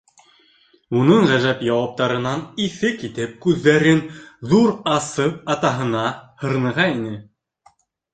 Уның 0.99 1.25
ғәжәп 1.31 1.59
яуаптарынан 1.65 2.39
иҫе 2.67 2.89
китеп, 3.01 3.35
күҙҙәрен 3.43 4.01
ҙур 4.53 4.71
асып, 4.95 5.37
атаһына 5.57 6.07
һырныға 6.45 6.87
ине. 6.95 7.13